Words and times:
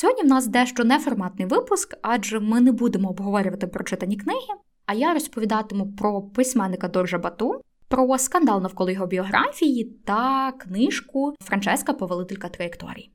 Сьогодні 0.00 0.22
в 0.22 0.26
нас 0.26 0.46
дещо 0.46 0.84
неформатний 0.84 1.48
випуск, 1.48 1.98
адже 2.02 2.40
ми 2.40 2.60
не 2.60 2.72
будемо 2.72 3.08
обговорювати 3.08 3.66
прочитані 3.66 4.16
книги. 4.16 4.54
А 4.86 4.94
я 4.94 5.14
розповідатиму 5.14 5.92
про 5.92 6.22
письменника 6.22 6.88
Доржа 6.88 7.18
Бату, 7.18 7.60
про 7.88 8.18
скандал 8.18 8.62
навколо 8.62 8.90
його 8.90 9.06
біографії 9.06 9.84
та 9.84 10.52
книжку 10.52 11.34
Франческа 11.40 11.92
Повелителька 11.92 12.48
траєкторій. 12.48 13.10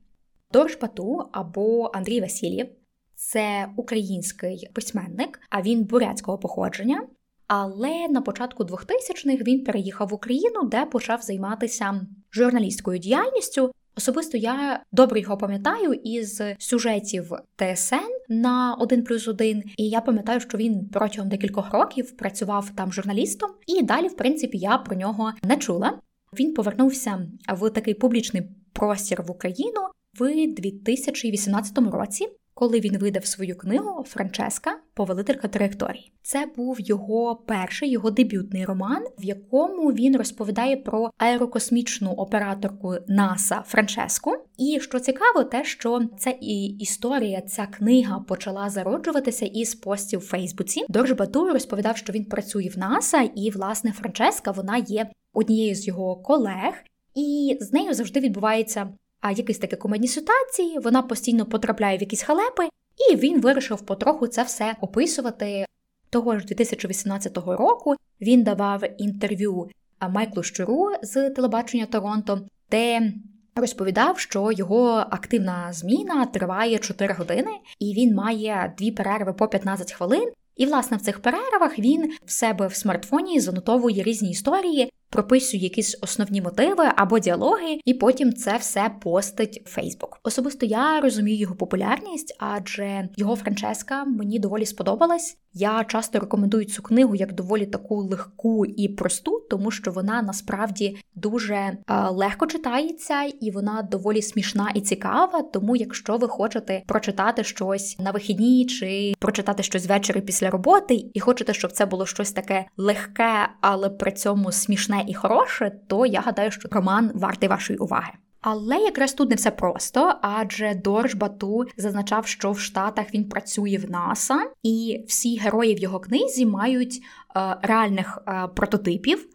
Дорж 0.52 0.78
Бату 0.80 1.28
або 1.32 1.90
Андрій 1.94 2.20
Васильєв 2.20 2.66
це 3.14 3.68
український 3.76 4.70
письменник, 4.74 5.40
а 5.50 5.62
він 5.62 5.84
бурятського 5.84 6.38
походження. 6.38 7.02
Але 7.46 8.08
на 8.08 8.20
початку 8.20 8.64
2000-х 8.64 9.44
він 9.44 9.64
переїхав 9.64 10.08
в 10.08 10.14
Україну, 10.14 10.62
де 10.64 10.86
почав 10.86 11.22
займатися 11.22 12.00
журналістською 12.32 12.98
діяльністю. 12.98 13.70
Особисто 13.96 14.36
я 14.36 14.82
добре 14.92 15.20
його 15.20 15.36
пам'ятаю 15.36 15.92
із 15.92 16.42
сюжетів 16.58 17.32
ТСН 17.56 17.94
на 18.28 18.74
1 18.74 19.04
плюс 19.04 19.28
1, 19.28 19.62
і 19.76 19.88
я 19.88 20.00
пам'ятаю, 20.00 20.40
що 20.40 20.58
він 20.58 20.88
протягом 20.88 21.28
декількох 21.28 21.72
років 21.72 22.16
працював 22.16 22.70
там 22.76 22.92
журналістом, 22.92 23.50
і 23.66 23.82
далі, 23.82 24.08
в 24.08 24.16
принципі, 24.16 24.58
я 24.58 24.78
про 24.78 24.96
нього 24.96 25.32
не 25.42 25.56
чула. 25.56 25.98
Він 26.32 26.54
повернувся 26.54 27.28
в 27.48 27.70
такий 27.70 27.94
публічний 27.94 28.42
простір 28.72 29.22
в 29.22 29.30
Україну 29.30 29.80
в 30.18 30.46
2018 30.46 31.78
році 31.78 32.28
коли 32.54 32.80
він 32.80 32.98
видав 32.98 33.26
свою 33.26 33.58
книгу 33.58 34.04
Франческа 34.04 34.78
Повелителька 34.94 35.48
траєкторій. 35.48 36.12
Це 36.22 36.46
був 36.56 36.80
його 36.80 37.36
перший 37.46 37.90
його 37.90 38.10
дебютний 38.10 38.64
роман, 38.64 39.04
в 39.18 39.24
якому 39.24 39.92
він 39.92 40.16
розповідає 40.16 40.76
про 40.76 41.10
аерокосмічну 41.18 42.10
операторку 42.10 42.94
НАСА 43.08 43.62
Франческу. 43.66 44.36
І 44.58 44.80
що 44.80 45.00
цікаво, 45.00 45.44
те, 45.44 45.64
що 45.64 46.00
ця 46.18 46.30
і 46.30 46.64
історія, 46.64 47.40
ця 47.40 47.66
книга 47.66 48.18
почала 48.18 48.70
зароджуватися 48.70 49.46
із 49.46 49.74
постів 49.74 50.20
в 50.20 50.26
Фейсбуці. 50.26 50.84
Дорж 50.88 51.12
Бату 51.12 51.48
розповідав, 51.48 51.96
що 51.96 52.12
він 52.12 52.24
працює 52.24 52.70
в 52.74 52.78
НАСА, 52.78 53.20
і 53.34 53.50
власне 53.50 53.92
Франческа 53.92 54.50
вона 54.50 54.76
є 54.76 55.10
однією 55.32 55.74
з 55.74 55.86
його 55.86 56.16
колег. 56.16 56.74
І 57.14 57.58
з 57.60 57.72
нею 57.72 57.94
завжди 57.94 58.20
відбувається 58.20 58.88
а 59.24 59.30
якісь 59.30 59.58
такі 59.58 59.76
комедні 59.76 60.08
ситуації, 60.08 60.78
вона 60.78 61.02
постійно 61.02 61.46
потрапляє 61.46 61.98
в 61.98 62.00
якісь 62.00 62.22
халепи, 62.22 62.68
і 63.10 63.16
він 63.16 63.40
вирішив 63.40 63.80
потроху 63.80 64.26
це 64.26 64.42
все 64.42 64.76
описувати. 64.80 65.66
Того 66.10 66.38
ж 66.38 66.44
2018 66.44 67.36
року 67.36 67.94
він 68.20 68.42
давав 68.42 68.82
інтерв'ю 68.98 69.68
Майклу 70.08 70.42
Щуру 70.42 70.92
з 71.02 71.30
телебачення 71.30 71.86
Торонто, 71.86 72.40
де 72.70 73.12
розповідав, 73.54 74.18
що 74.18 74.52
його 74.52 74.88
активна 75.10 75.72
зміна 75.72 76.26
триває 76.26 76.78
4 76.78 77.14
години, 77.14 77.50
і 77.78 77.94
він 77.94 78.14
має 78.14 78.74
дві 78.78 78.90
перерви 78.90 79.32
по 79.32 79.48
15 79.48 79.92
хвилин. 79.92 80.30
І, 80.56 80.66
власне, 80.66 80.96
в 80.96 81.00
цих 81.00 81.22
перервах 81.22 81.78
він 81.78 82.12
в 82.24 82.30
себе 82.30 82.66
в 82.66 82.74
смартфоні 82.74 83.40
занотовує 83.40 84.02
різні 84.02 84.30
історії, 84.30 84.92
прописує 85.14 85.62
якісь 85.62 85.98
основні 86.00 86.42
мотиви 86.42 86.84
або 86.96 87.18
діалоги, 87.18 87.78
і 87.84 87.94
потім 87.94 88.32
це 88.32 88.56
все 88.56 88.90
постить 89.00 89.62
Фейсбук. 89.66 90.18
Особисто 90.22 90.66
я 90.66 91.00
розумію 91.00 91.38
його 91.38 91.54
популярність, 91.54 92.36
адже 92.38 93.08
його 93.16 93.36
Франческа 93.36 94.04
мені 94.04 94.38
доволі 94.38 94.66
сподобалась. 94.66 95.38
Я 95.56 95.84
часто 95.84 96.18
рекомендую 96.18 96.64
цю 96.64 96.82
книгу 96.82 97.14
як 97.14 97.32
доволі 97.32 97.66
таку 97.66 97.96
легку 97.96 98.66
і 98.66 98.88
просту, 98.88 99.46
тому 99.50 99.70
що 99.70 99.90
вона 99.90 100.22
насправді 100.22 100.96
дуже 101.14 101.54
е, 101.54 101.78
легко 102.10 102.46
читається 102.46 103.22
і 103.40 103.50
вона 103.50 103.88
доволі 103.90 104.22
смішна 104.22 104.72
і 104.74 104.80
цікава. 104.80 105.42
Тому, 105.42 105.76
якщо 105.76 106.16
ви 106.16 106.28
хочете 106.28 106.82
прочитати 106.86 107.44
щось 107.44 107.98
на 107.98 108.10
вихідні 108.10 108.66
чи 108.66 109.14
прочитати 109.18 109.62
щось 109.62 109.86
ввечері 109.86 110.20
після 110.20 110.50
роботи, 110.50 111.10
і 111.14 111.20
хочете, 111.20 111.54
щоб 111.54 111.72
це 111.72 111.86
було 111.86 112.06
щось 112.06 112.32
таке 112.32 112.64
легке, 112.76 113.48
але 113.60 113.90
при 113.90 114.12
цьому 114.12 114.52
смішне 114.52 115.03
і 115.08 115.14
хороше, 115.14 115.72
то 115.86 116.06
я 116.06 116.20
гадаю, 116.20 116.50
що 116.50 116.68
роман 116.72 117.12
вартий 117.14 117.48
вашої 117.48 117.78
уваги. 117.78 118.12
Але 118.40 118.76
якраз 118.78 119.12
тут 119.12 119.30
не 119.30 119.36
все 119.36 119.50
просто, 119.50 120.14
адже 120.22 120.74
Дорж 120.74 121.14
Бату 121.14 121.64
зазначав, 121.76 122.26
що 122.26 122.52
в 122.52 122.60
Штатах 122.60 123.06
він 123.14 123.28
працює 123.28 123.78
в 123.78 123.90
НАСА, 123.90 124.50
і 124.62 125.04
всі 125.08 125.38
герої 125.38 125.74
в 125.74 125.78
його 125.78 126.00
книзі 126.00 126.46
мають 126.46 127.00
е, 127.36 127.56
реальних 127.62 128.18
е, 128.28 128.48
прототипів, 128.54 129.28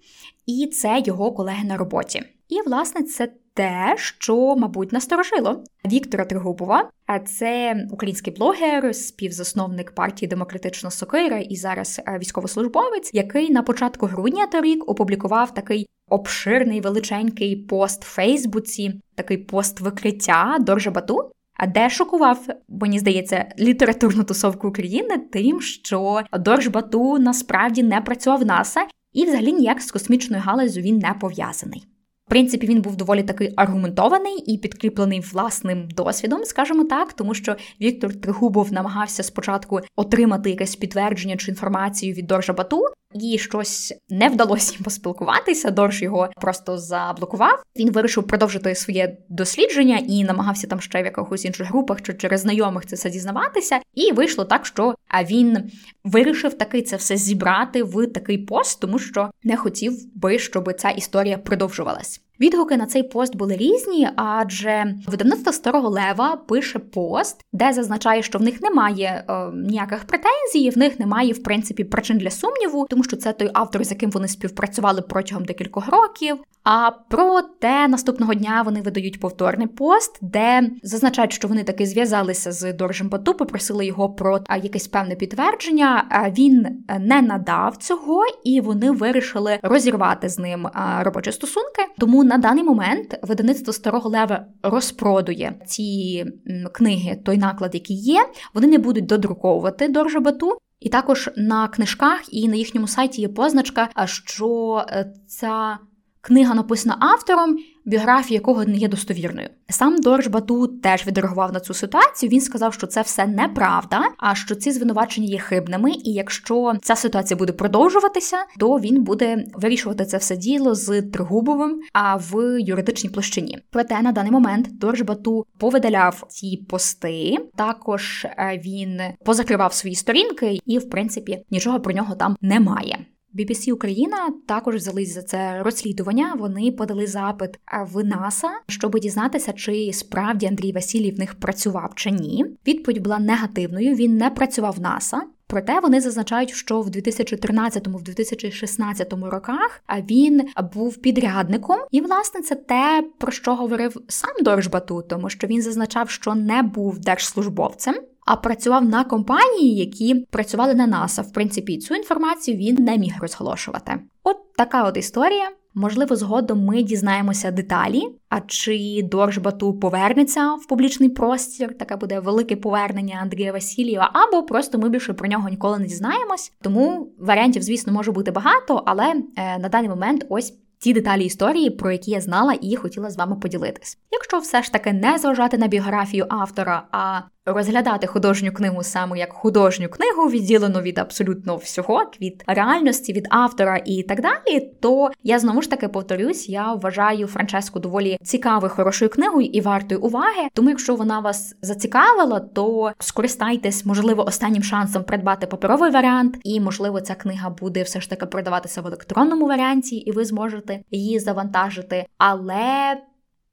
і 0.45 0.67
це 0.67 1.03
його 1.05 1.31
колеги 1.31 1.63
на 1.63 1.77
роботі. 1.77 2.23
І, 2.49 2.61
власне, 2.61 3.03
це 3.03 3.31
те, 3.59 3.95
що, 3.97 4.55
мабуть, 4.55 4.91
насторожило 4.91 5.63
Віктора 5.85 6.25
Тригубова, 6.25 6.89
а 7.05 7.19
це 7.19 7.75
український 7.91 8.33
блогер, 8.33 8.95
співзасновник 8.95 9.91
партії 9.91 10.29
Демократична 10.29 10.91
Сокира 10.91 11.37
і 11.37 11.55
зараз 11.55 12.01
е, 12.07 12.19
військовослужбовець, 12.19 13.11
який 13.13 13.51
на 13.51 13.63
початку 13.63 14.05
грудня 14.05 14.47
торік 14.47 14.89
опублікував 14.89 15.53
такий 15.53 15.87
обширний 16.09 16.81
величенький 16.81 17.55
пост 17.55 18.03
в 18.03 18.07
Фейсбуці, 18.07 19.01
такий 19.15 19.37
пост 19.37 19.79
викриття 19.79 20.57
Доржа 20.59 20.91
Бату. 20.91 21.31
А 21.53 21.67
де 21.67 21.89
шокував, 21.89 22.47
мені 22.69 22.99
здається, 22.99 23.45
літературну 23.59 24.23
тусовку 24.23 24.67
України 24.67 25.17
тим, 25.17 25.61
що 25.61 26.21
Дорж 26.33 26.67
Бату 26.67 27.17
насправді 27.17 27.83
не 27.83 28.01
працював 28.01 28.39
в 28.39 28.45
НАСА 28.45 28.87
і 29.13 29.25
взагалі 29.25 29.53
ніяк 29.53 29.81
з 29.81 29.91
космічною 29.91 30.43
галузю 30.45 30.81
він 30.81 30.97
не 30.97 31.13
пов'язаний. 31.13 31.83
Принципі, 32.29 32.67
він 32.67 32.81
був 32.81 32.95
доволі 32.95 33.23
такий 33.23 33.53
аргументований 33.55 34.37
і 34.37 34.57
підкріплений 34.57 35.19
власним 35.19 35.87
досвідом, 35.87 36.43
скажімо 36.45 36.83
так, 36.83 37.13
тому 37.13 37.33
що 37.33 37.55
Віктор 37.81 38.13
Тригубов 38.13 38.73
намагався 38.73 39.23
спочатку 39.23 39.79
отримати 39.95 40.49
якесь 40.49 40.75
підтвердження 40.75 41.37
чи 41.37 41.51
інформацію 41.51 42.13
від 42.13 42.27
Доржа 42.27 42.53
Бату, 42.53 42.85
і 43.13 43.37
щось 43.37 43.93
не 44.09 44.29
вдалося 44.29 44.73
їм 44.73 44.83
поспілкуватися. 44.83 45.71
Дорж 45.71 46.01
його 46.01 46.29
просто 46.41 46.77
заблокував. 46.77 47.63
Він 47.75 47.91
вирішив 47.91 48.27
продовжити 48.27 48.75
своє 48.75 49.17
дослідження 49.29 50.01
і 50.07 50.23
намагався 50.23 50.67
там 50.67 50.81
ще 50.81 51.01
в 51.01 51.05
якихось 51.05 51.45
інших 51.45 51.67
групах 51.67 52.01
чи 52.01 52.13
через 52.13 52.41
знайомих 52.41 52.85
це 52.85 52.95
все 52.95 53.09
дізнаватися. 53.09 53.79
І 53.93 54.11
вийшло 54.11 54.45
так, 54.45 54.65
що 54.65 54.95
він 55.29 55.71
вирішив 56.03 56.57
таки 56.57 56.81
це 56.81 56.95
все 56.95 57.17
зібрати 57.17 57.83
в 57.83 58.07
такий 58.07 58.37
пост, 58.37 58.81
тому 58.81 58.99
що 58.99 59.31
не 59.43 59.57
хотів 59.57 60.15
би, 60.15 60.39
щоб 60.39 60.73
ця 60.73 60.89
історія 60.89 61.37
продовжувалась. 61.37 62.21
Відгуки 62.39 62.77
на 62.77 62.85
цей 62.85 63.03
пост 63.03 63.35
були 63.35 63.57
різні, 63.57 64.09
адже 64.15 64.95
видавництво 65.07 65.53
старого 65.53 65.89
лева 65.89 66.35
пише 66.35 66.79
пост, 66.79 67.45
де 67.53 67.73
зазначає, 67.73 68.23
що 68.23 68.39
в 68.39 68.41
них 68.41 68.61
немає 68.61 69.23
е, 69.29 69.51
ніяких 69.53 70.03
претензій, 70.03 70.69
в 70.69 70.77
них 70.77 70.99
немає 70.99 71.33
в 71.33 71.43
принципі 71.43 71.83
причин 71.83 72.17
для 72.17 72.29
сумніву, 72.29 72.87
тому 72.89 73.03
що 73.03 73.17
це 73.17 73.33
той 73.33 73.49
автор, 73.53 73.83
з 73.83 73.91
яким 73.91 74.11
вони 74.11 74.27
співпрацювали 74.27 75.01
протягом 75.01 75.45
декількох 75.45 75.87
років. 75.87 76.37
А 76.63 76.91
проте 77.09 77.87
наступного 77.87 78.33
дня 78.33 78.61
вони 78.65 78.81
видають 78.81 79.19
повторний 79.19 79.67
пост, 79.67 80.17
де 80.21 80.69
зазначають, 80.83 81.33
що 81.33 81.47
вони 81.47 81.63
таки 81.63 81.85
зв'язалися 81.85 82.51
з 82.51 82.73
Доржем 82.73 83.09
Бату, 83.09 83.33
попросили 83.33 83.85
його 83.85 84.09
про 84.09 84.39
якесь 84.63 84.87
певне 84.87 85.15
підтвердження. 85.15 86.05
Він 86.37 86.83
не 86.99 87.21
надав 87.21 87.77
цього, 87.77 88.23
і 88.43 88.61
вони 88.61 88.91
вирішили 88.91 89.59
розірвати 89.61 90.29
з 90.29 90.39
ним 90.39 90.67
робочі 91.01 91.31
стосунки. 91.31 91.83
Тому 91.97 92.23
на 92.29 92.37
даний 92.37 92.63
момент 92.63 93.19
видавництво 93.21 93.73
старого 93.73 94.09
лева 94.09 94.45
розпродує 94.63 95.59
ці 95.65 96.25
книги, 96.73 97.19
той 97.25 97.37
наклад, 97.37 97.73
який 97.73 97.97
є. 97.97 98.25
Вони 98.53 98.67
не 98.67 98.77
будуть 98.77 99.05
додруковувати 99.05 99.87
Доржа 99.87 100.19
Бату. 100.19 100.57
І 100.79 100.89
також 100.89 101.29
на 101.35 101.67
книжках 101.67 102.33
і 102.33 102.47
на 102.47 102.55
їхньому 102.55 102.87
сайті 102.87 103.21
є 103.21 103.27
позначка, 103.27 103.89
що 104.05 104.85
е, 104.89 105.13
ця 105.27 105.77
книга 106.21 106.53
написана 106.53 106.97
автором, 106.99 107.57
біографія 107.85 108.37
якого 108.37 108.65
не 108.65 108.77
є 108.77 108.87
достовірною. 108.87 109.49
Сам 109.69 109.97
Дорж 109.97 110.27
Бату 110.27 110.67
теж 110.67 111.07
відреагував 111.07 111.53
на 111.53 111.59
цю 111.59 111.73
ситуацію. 111.73 112.29
Він 112.29 112.41
сказав, 112.41 112.73
що 112.73 112.87
це 112.87 113.01
все 113.01 113.27
неправда, 113.27 114.01
а 114.17 114.35
що 114.35 114.55
ці 114.55 114.71
звинувачення 114.71 115.27
є 115.27 115.39
хибними, 115.39 115.91
і 115.91 116.13
якщо 116.13 116.73
ця 116.81 116.95
ситуація 116.95 117.37
буде 117.37 117.53
продовжуватися, 117.53 118.37
то 118.59 118.79
він 118.79 119.03
буде 119.03 119.45
вирішувати 119.53 120.05
це 120.05 120.17
все 120.17 120.37
діло 120.37 120.75
з 120.75 121.01
Тригубовим, 121.01 121.81
а 121.93 122.15
в 122.15 122.61
юридичній 122.61 123.09
площині. 123.09 123.59
Проте 123.69 124.01
на 124.01 124.11
даний 124.11 124.31
момент 124.31 124.67
Дорж 124.71 125.01
Бату 125.01 125.45
повидаляв 125.57 126.23
ці 126.27 126.65
пости. 126.69 127.37
Також 127.55 128.25
е, 128.25 128.61
він 128.65 129.01
позакривав 129.25 129.73
свої 129.73 129.95
сторінки, 129.95 130.59
і 130.65 130.77
в 130.77 130.89
принципі 130.89 131.39
нічого 131.51 131.79
про 131.79 131.93
нього 131.93 132.15
там 132.15 132.35
немає. 132.41 133.05
BBC 133.35 133.71
Україна 133.71 134.33
також 134.47 134.75
взялись 134.75 135.13
за 135.13 135.21
це 135.21 135.63
розслідування. 135.63 136.33
Вони 136.33 136.71
подали 136.71 137.07
запит 137.07 137.59
в 137.81 138.03
НАСА, 138.03 138.49
щоб 138.67 138.99
дізнатися, 138.99 139.53
чи 139.53 139.93
справді 139.93 140.45
Андрій 140.45 140.71
Васильєв 140.71 141.15
в 141.15 141.19
них 141.19 141.35
працював 141.35 141.91
чи 141.95 142.11
ні. 142.11 142.45
Відповідь 142.67 143.03
була 143.03 143.19
негативною. 143.19 143.95
Він 143.95 144.17
не 144.17 144.29
працював 144.29 144.73
в 144.73 144.81
НАСА. 144.81 145.21
Проте 145.49 145.79
вони 145.79 146.01
зазначають, 146.01 146.53
що 146.53 146.81
в 146.81 146.89
2013-2016 146.89 149.29
роках 149.29 149.81
він 150.09 150.41
був 150.73 150.97
підрядником, 150.97 151.77
і 151.91 152.01
власне 152.01 152.41
це 152.41 152.55
те, 152.55 153.03
про 153.17 153.31
що 153.31 153.55
говорив 153.55 153.97
сам 154.07 154.31
Доржбату, 154.41 155.03
тому 155.09 155.29
що 155.29 155.47
він 155.47 155.61
зазначав, 155.61 156.09
що 156.09 156.35
не 156.35 156.61
був 156.61 156.99
держслужбовцем. 156.99 157.95
А 158.25 158.35
працював 158.35 158.85
на 158.85 159.03
компанії, 159.03 159.75
які 159.75 160.15
працювали 160.15 160.75
на 160.75 160.87
НАСА. 160.87 161.21
В 161.21 161.33
принципі, 161.33 161.77
цю 161.77 161.95
інформацію 161.95 162.57
він 162.57 162.75
не 162.75 162.97
міг 162.97 163.13
розголошувати. 163.21 163.99
От 164.23 164.53
така 164.53 164.83
от 164.83 164.97
історія. 164.97 165.49
Можливо, 165.79 166.15
згодом 166.15 166.65
ми 166.65 166.83
дізнаємося 166.83 167.51
деталі, 167.51 168.01
а 168.29 168.39
чи 168.41 169.01
Доржбату 169.03 169.73
повернеться 169.73 170.53
в 170.53 170.67
публічний 170.67 171.09
простір, 171.09 171.77
таке 171.77 171.95
буде 171.95 172.19
велике 172.19 172.55
повернення 172.55 173.19
Андрія 173.21 173.51
Васильєва, 173.51 174.11
або 174.13 174.43
просто 174.43 174.77
ми 174.77 174.89
більше 174.89 175.13
про 175.13 175.27
нього 175.27 175.49
ніколи 175.49 175.79
не 175.79 175.85
дізнаємось. 175.85 176.51
Тому 176.61 177.13
варіантів, 177.19 177.61
звісно, 177.61 177.93
може 177.93 178.11
бути 178.11 178.31
багато, 178.31 178.83
але 178.85 179.13
е, 179.35 179.59
на 179.59 179.69
даний 179.69 179.89
момент 179.89 180.25
ось. 180.29 180.53
Ті 180.81 180.93
деталі 180.93 181.25
історії, 181.25 181.69
про 181.69 181.91
які 181.91 182.11
я 182.11 182.21
знала 182.21 182.55
і 182.61 182.75
хотіла 182.75 183.09
з 183.09 183.17
вами 183.17 183.35
поділитись. 183.35 183.97
Якщо 184.11 184.39
все 184.39 184.63
ж 184.63 184.71
таки 184.71 184.93
не 184.93 185.17
зважати 185.17 185.57
на 185.57 185.67
біографію 185.67 186.25
автора, 186.29 186.87
а 186.91 187.21
розглядати 187.53 188.07
художню 188.07 188.51
книгу 188.51 188.83
саме 188.83 189.19
як 189.19 189.33
художню 189.33 189.89
книгу, 189.89 190.29
відділену 190.29 190.81
від 190.81 190.97
абсолютно 190.97 191.55
всього, 191.55 192.11
від 192.21 192.43
реальності, 192.47 193.13
від 193.13 193.27
автора 193.29 193.81
і 193.85 194.03
так 194.03 194.21
далі, 194.21 194.59
то 194.79 195.11
я 195.23 195.39
знову 195.39 195.61
ж 195.61 195.69
таки 195.69 195.87
повторюсь, 195.87 196.49
я 196.49 196.73
вважаю 196.73 197.27
Франческу 197.27 197.79
доволі 197.79 198.17
цікавою, 198.23 198.73
хорошою 198.73 199.11
книгою 199.11 199.47
і 199.47 199.61
вартою 199.61 200.01
уваги. 200.01 200.47
Тому, 200.53 200.69
якщо 200.69 200.95
вона 200.95 201.19
вас 201.19 201.55
зацікавила, 201.61 202.39
то 202.39 202.91
скористайтесь, 202.99 203.85
можливо, 203.85 204.25
останнім 204.25 204.63
шансом 204.63 205.03
придбати 205.03 205.47
паперовий 205.47 205.91
варіант, 205.91 206.37
і 206.43 206.59
можливо, 206.59 207.01
ця 207.01 207.15
книга 207.15 207.49
буде 207.49 207.83
все 207.83 208.01
ж 208.01 208.09
таки 208.09 208.25
продаватися 208.25 208.81
в 208.81 208.87
електронному 208.87 209.47
варіанті, 209.47 209.95
і 209.95 210.11
ви 210.11 210.25
зможете 210.25 210.79
її 210.91 211.19
завантажити. 211.19 212.05
Але 212.17 212.97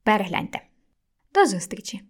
перегляньте. 0.03 0.59
До 1.33 1.45
зустрічі! 1.45 2.07